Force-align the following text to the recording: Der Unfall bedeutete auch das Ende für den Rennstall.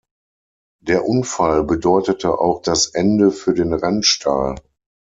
Der 0.81 1.05
Unfall 1.05 1.63
bedeutete 1.63 2.31
auch 2.39 2.63
das 2.63 2.87
Ende 2.87 3.29
für 3.29 3.53
den 3.53 3.71
Rennstall. 3.71 4.55